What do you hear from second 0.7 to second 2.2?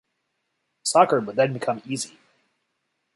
Soccer would then become easy.